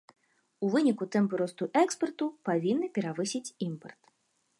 [0.67, 4.01] У выніку тэмпы росту экспарту павінны перавысіць імпарт.